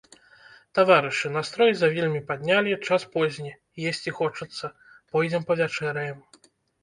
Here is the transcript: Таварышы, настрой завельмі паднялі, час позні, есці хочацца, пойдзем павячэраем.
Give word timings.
Таварышы, 0.77 1.29
настрой 1.33 1.73
завельмі 1.81 2.21
паднялі, 2.29 2.73
час 2.87 3.05
позні, 3.17 3.51
есці 3.91 4.15
хочацца, 4.21 4.73
пойдзем 5.13 5.45
павячэраем. 5.51 6.19